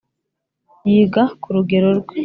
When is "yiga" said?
0.89-1.23